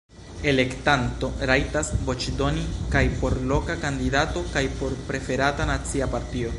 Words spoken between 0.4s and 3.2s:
Elektanto rajtas voĉdoni kaj